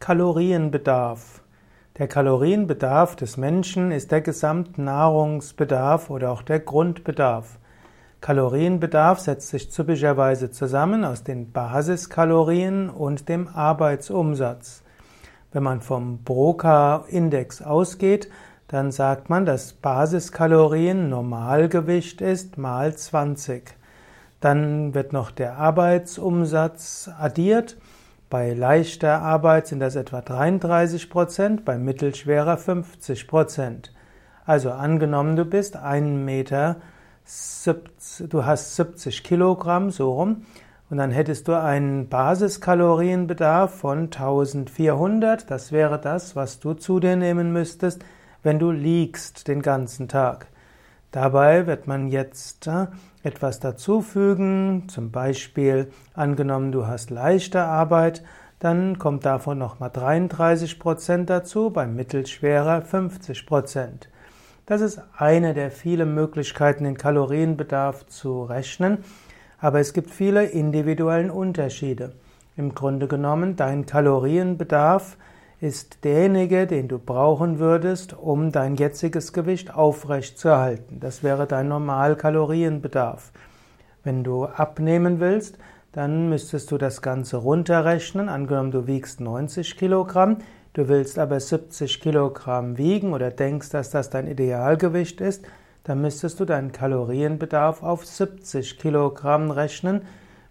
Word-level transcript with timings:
Kalorienbedarf. 0.00 1.42
Der 1.98 2.08
Kalorienbedarf 2.08 3.16
des 3.16 3.36
Menschen 3.36 3.92
ist 3.92 4.10
der 4.10 4.22
Gesamtnahrungsbedarf 4.22 6.08
oder 6.08 6.30
auch 6.30 6.40
der 6.40 6.58
Grundbedarf. 6.58 7.58
Kalorienbedarf 8.22 9.20
setzt 9.20 9.48
sich 9.50 9.68
typischerweise 9.68 10.50
zusammen 10.50 11.04
aus 11.04 11.22
den 11.22 11.52
Basiskalorien 11.52 12.88
und 12.88 13.28
dem 13.28 13.46
Arbeitsumsatz. 13.46 14.82
Wenn 15.52 15.64
man 15.64 15.82
vom 15.82 16.24
Broca-Index 16.24 17.60
ausgeht, 17.60 18.30
dann 18.68 18.92
sagt 18.92 19.28
man, 19.28 19.44
dass 19.44 19.74
Basiskalorien 19.74 21.10
Normalgewicht 21.10 22.22
ist 22.22 22.56
mal 22.56 22.96
20. 22.96 23.74
Dann 24.40 24.94
wird 24.94 25.12
noch 25.12 25.30
der 25.30 25.58
Arbeitsumsatz 25.58 27.10
addiert 27.18 27.76
bei 28.30 28.52
leichter 28.52 29.20
Arbeit 29.22 29.66
sind 29.66 29.80
das 29.80 29.96
etwa 29.96 30.20
33 30.20 31.10
Prozent, 31.10 31.64
bei 31.64 31.76
mittelschwerer 31.76 32.56
50 32.56 33.26
Prozent. 33.26 33.92
Also 34.46 34.70
angenommen, 34.70 35.34
du 35.34 35.44
bist 35.44 35.76
1 35.76 36.24
Meter, 36.24 36.76
du 38.28 38.46
hast 38.46 38.76
70 38.76 39.24
Kilogramm, 39.24 39.90
so 39.90 40.12
rum, 40.12 40.46
und 40.90 40.98
dann 40.98 41.10
hättest 41.10 41.48
du 41.48 41.60
einen 41.60 42.08
Basiskalorienbedarf 42.08 43.74
von 43.74 44.04
1400. 44.04 45.50
Das 45.50 45.72
wäre 45.72 46.00
das, 46.00 46.34
was 46.34 46.60
du 46.60 46.74
zu 46.74 47.00
dir 47.00 47.16
nehmen 47.16 47.52
müsstest, 47.52 48.04
wenn 48.42 48.58
du 48.58 48.70
liegst 48.70 49.48
den 49.48 49.60
ganzen 49.60 50.08
Tag. 50.08 50.46
Dabei 51.10 51.66
wird 51.66 51.86
man 51.88 52.06
jetzt 52.08 52.68
äh, 52.68 52.86
etwas 53.24 53.58
dazufügen, 53.58 54.84
zum 54.88 55.10
Beispiel 55.10 55.90
angenommen, 56.14 56.70
du 56.70 56.86
hast 56.86 57.10
leichte 57.10 57.62
Arbeit, 57.62 58.22
dann 58.60 58.98
kommt 58.98 59.24
davon 59.24 59.58
nochmal 59.58 59.90
33 59.90 60.78
Prozent 60.78 61.28
dazu, 61.28 61.70
beim 61.70 61.96
mittelschwerer 61.96 62.82
50 62.82 63.46
Prozent. 63.46 64.08
Das 64.66 64.80
ist 64.82 65.02
eine 65.16 65.52
der 65.52 65.72
vielen 65.72 66.14
Möglichkeiten, 66.14 66.84
den 66.84 66.96
Kalorienbedarf 66.96 68.06
zu 68.06 68.44
rechnen, 68.44 68.98
aber 69.58 69.80
es 69.80 69.92
gibt 69.92 70.10
viele 70.10 70.44
individuellen 70.44 71.30
Unterschiede. 71.30 72.12
Im 72.56 72.74
Grunde 72.74 73.08
genommen, 73.08 73.56
dein 73.56 73.84
Kalorienbedarf 73.84 75.16
ist 75.60 76.04
derjenige, 76.04 76.66
den 76.66 76.88
du 76.88 76.98
brauchen 76.98 77.58
würdest, 77.58 78.14
um 78.16 78.50
dein 78.50 78.76
jetziges 78.76 79.32
Gewicht 79.32 79.74
aufrecht 79.74 80.38
zu 80.38 80.48
erhalten. 80.48 81.00
Das 81.00 81.22
wäre 81.22 81.46
dein 81.46 81.68
Normalkalorienbedarf. 81.68 83.30
Wenn 84.02 84.24
du 84.24 84.46
abnehmen 84.46 85.20
willst, 85.20 85.58
dann 85.92 86.30
müsstest 86.30 86.70
du 86.70 86.78
das 86.78 87.02
Ganze 87.02 87.36
runterrechnen. 87.36 88.30
Angenommen, 88.30 88.70
du 88.70 88.86
wiegst 88.86 89.20
90 89.20 89.76
Kilogramm, 89.76 90.38
du 90.72 90.88
willst 90.88 91.18
aber 91.18 91.38
70 91.38 92.00
Kilogramm 92.00 92.78
wiegen 92.78 93.12
oder 93.12 93.30
denkst, 93.30 93.68
dass 93.68 93.90
das 93.90 94.08
dein 94.08 94.28
Idealgewicht 94.28 95.20
ist, 95.20 95.44
dann 95.84 96.00
müsstest 96.00 96.40
du 96.40 96.46
deinen 96.46 96.72
Kalorienbedarf 96.72 97.82
auf 97.82 98.06
70 98.06 98.78
Kilogramm 98.78 99.50
rechnen, 99.50 100.02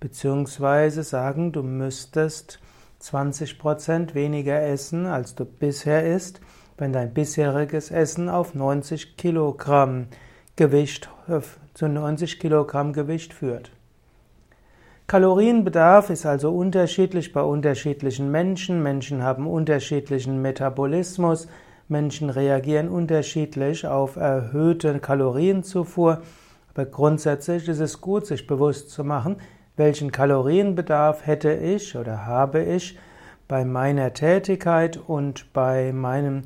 beziehungsweise 0.00 1.02
sagen, 1.02 1.52
du 1.52 1.62
müsstest 1.62 2.60
20% 3.04 4.14
weniger 4.14 4.62
essen, 4.62 5.06
als 5.06 5.34
du 5.34 5.44
bisher 5.44 6.06
isst, 6.06 6.40
wenn 6.78 6.92
dein 6.92 7.12
bisheriges 7.12 7.90
Essen 7.90 8.28
auf 8.28 8.54
90 8.54 9.16
Kilogramm 9.16 10.06
Gewicht, 10.56 11.10
äh, 11.28 11.40
zu 11.74 11.88
90 11.88 12.38
Kilogramm 12.38 12.92
Gewicht 12.92 13.34
führt. 13.34 13.70
Kalorienbedarf 15.06 16.08
ist 16.08 16.24
also 16.24 16.50
unterschiedlich 16.50 17.32
bei 17.32 17.42
unterschiedlichen 17.42 18.30
Menschen. 18.30 18.82
Menschen 18.82 19.22
haben 19.22 19.46
unterschiedlichen 19.46 20.40
Metabolismus. 20.40 21.46
Menschen 21.88 22.30
reagieren 22.30 22.88
unterschiedlich 22.88 23.86
auf 23.86 24.16
erhöhte 24.16 24.98
Kalorienzufuhr. 25.00 26.22
Aber 26.72 26.86
grundsätzlich 26.86 27.68
ist 27.68 27.80
es 27.80 28.00
gut, 28.00 28.26
sich 28.26 28.46
bewusst 28.46 28.90
zu 28.90 29.04
machen, 29.04 29.36
welchen 29.76 30.12
Kalorienbedarf 30.12 31.26
hätte 31.26 31.52
ich 31.52 31.96
oder 31.96 32.26
habe 32.26 32.62
ich 32.62 32.98
bei 33.48 33.64
meiner 33.64 34.12
Tätigkeit 34.12 34.96
und 34.96 35.52
bei 35.52 35.92
meinem 35.92 36.42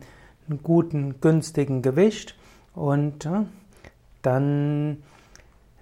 guten, 0.62 1.20
günstigen 1.20 1.82
Gewicht 1.82 2.36
und 2.74 3.26
äh, 3.26 3.44
dann 4.22 5.02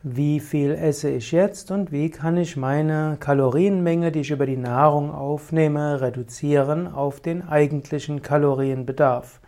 wie 0.03 0.39
viel 0.39 0.71
esse 0.71 1.11
ich 1.11 1.33
jetzt 1.33 1.73
und 1.73 1.91
wie 1.91 2.11
kann 2.11 2.37
ich 2.37 2.57
meine 2.57 3.17
Kalorienmenge, 3.19 4.13
die 4.13 4.21
ich 4.21 4.31
über 4.31 4.47
die 4.47 4.57
Nahrung 4.57 5.11
aufnehme, 5.11 6.01
reduzieren 6.01 6.87
auf 6.87 7.21
den 7.21 7.43
eigentlichen 7.49 8.23
Kalorienbedarf. 8.23 9.41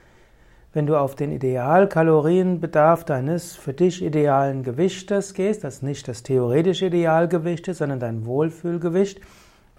Wenn 0.74 0.86
du 0.86 0.96
auf 0.96 1.14
den 1.14 1.32
Idealkalorienbedarf 1.32 3.04
deines 3.04 3.56
für 3.56 3.72
dich 3.72 4.04
idealen 4.04 4.62
Gewichtes 4.62 5.32
gehst, 5.32 5.64
das 5.64 5.80
nicht 5.80 6.06
das 6.08 6.22
theoretische 6.22 6.86
Idealgewicht 6.86 7.68
ist, 7.68 7.78
sondern 7.78 8.00
dein 8.00 8.26
Wohlfühlgewicht, 8.26 9.20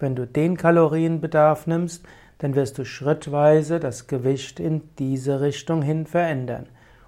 wenn 0.00 0.16
du 0.16 0.26
den 0.26 0.56
Kalorienbedarf 0.56 1.68
nimmst, 1.68 2.04
dann 2.38 2.56
wirst 2.56 2.76
du 2.78 2.84
schrittweise 2.84 3.78
das 3.78 4.08
Gewicht 4.08 4.58
in 4.58 4.82
diese 4.98 5.40
Richtung 5.40 5.82
hin 5.82 6.06
verändern. 6.06 6.66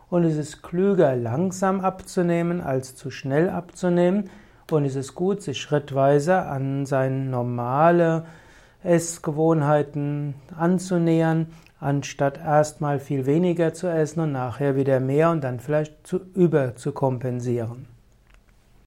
Und 0.09 0.25
es 0.25 0.37
ist 0.37 0.63
klüger, 0.63 1.17
langsam 1.17 1.81
abzunehmen, 1.81 2.61
als 2.61 2.95
zu 2.95 3.11
schnell 3.11 3.51
abzunehmen. 3.51 4.31
Und 4.71 4.85
es 4.85 4.95
ist 4.95 5.17
gut, 5.17 5.43
sich 5.43 5.61
schrittweise 5.61 6.43
an 6.43 6.87
seine 6.87 7.25
normale 7.25 8.27
Essgewohnheiten 8.85 10.35
anzunähern, 10.57 11.49
anstatt 11.81 12.39
erstmal 12.39 12.99
viel 12.99 13.27
weniger 13.27 13.75
zu 13.75 13.89
essen 13.89 14.21
und 14.21 14.33
nachher 14.33 14.77
wieder 14.77 15.01
mehr 15.01 15.31
und 15.31 15.43
dann 15.43 15.61
vielleicht 15.61 16.07
zu 16.07 16.21
über 16.35 16.77
zu 16.77 16.93
kompensieren. 16.93 17.92